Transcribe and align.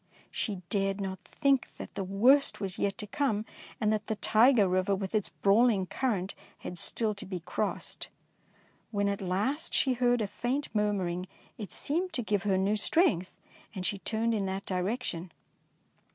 She 0.31 0.63
dared 0.71 0.99
not 0.99 1.23
think 1.23 1.75
that 1.77 1.93
the 1.93 2.03
worst 2.03 2.59
was 2.59 2.79
yet 2.79 2.97
to 2.97 3.05
come, 3.05 3.45
and 3.79 3.93
that 3.93 4.07
the 4.07 4.15
Tyger 4.15 4.67
Eiver 4.67 4.97
with 4.97 5.13
its 5.13 5.29
brawling 5.29 5.85
current 5.85 6.33
had 6.57 6.79
still 6.79 7.13
to 7.13 7.23
be 7.27 7.41
crossed. 7.41 8.09
When 8.89 9.07
at 9.07 9.21
last 9.21 9.75
she 9.75 9.93
heard 9.93 10.21
a 10.21 10.25
faint 10.27 10.69
murmuring, 10.73 11.27
it 11.59 11.71
seemed 11.71 12.13
to 12.13 12.23
give 12.23 12.41
her 12.49 12.57
new 12.57 12.77
strength, 12.77 13.37
and 13.75 13.85
she 13.85 13.99
turned 13.99 14.33
in 14.33 14.47
that 14.47 14.65
direction. 14.65 15.31